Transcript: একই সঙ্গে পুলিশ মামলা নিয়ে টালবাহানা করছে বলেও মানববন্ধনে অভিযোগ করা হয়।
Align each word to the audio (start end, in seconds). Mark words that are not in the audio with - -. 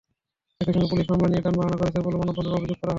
একই 0.61 0.71
সঙ্গে 0.73 0.89
পুলিশ 0.91 1.05
মামলা 1.09 1.27
নিয়ে 1.27 1.43
টালবাহানা 1.45 1.77
করছে 1.81 1.99
বলেও 1.99 2.19
মানববন্ধনে 2.21 2.57
অভিযোগ 2.57 2.77
করা 2.77 2.79
হয়। 2.79 2.89